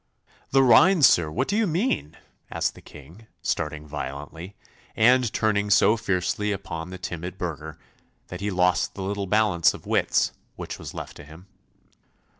'The 0.49 0.63
rhine, 0.63 1.03
sir! 1.03 1.29
What 1.29 1.47
do 1.47 1.55
you 1.55 1.67
mean?' 1.67 2.17
asked 2.49 2.73
the 2.73 2.81
King, 2.81 3.27
starting 3.43 3.85
violently, 3.85 4.55
and 4.95 5.31
turning 5.31 5.69
so 5.69 5.95
fiercely 5.95 6.51
upon 6.51 6.89
the 6.89 6.97
timid 6.97 7.37
burgher, 7.37 7.77
that 8.29 8.41
he 8.41 8.49
lost 8.49 8.95
the 8.95 9.03
little 9.03 9.27
balance 9.27 9.75
of 9.75 9.85
wits 9.85 10.31
which 10.55 10.79
was 10.79 10.95
left 10.95 11.17
to 11.17 11.23
him. 11.23 11.45